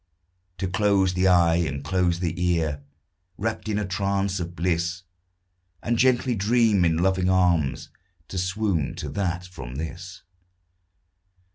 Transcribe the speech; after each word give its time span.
To 0.57 0.67
close 0.67 1.13
the 1.13 1.27
eye, 1.27 1.57
and 1.57 1.83
close 1.83 2.17
the 2.19 2.33
ear, 2.43 2.81
Rapt 3.37 3.69
in 3.69 3.77
a 3.77 3.85
trance 3.85 4.39
of 4.39 4.55
bliss, 4.55 5.03
And 5.83 5.95
gently 5.99 6.33
dream 6.33 6.83
in 6.83 6.97
loving 6.97 7.29
arms 7.29 7.89
To 8.29 8.39
swoon 8.39 8.95
to 8.95 9.09
that 9.09 9.45
from 9.45 9.75
this. 9.75 10.23